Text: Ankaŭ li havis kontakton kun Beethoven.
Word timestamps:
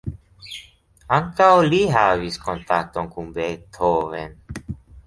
Ankaŭ 1.17 1.51
li 1.73 1.83
havis 1.99 2.41
kontakton 2.49 3.13
kun 3.15 3.31
Beethoven. 3.39 4.39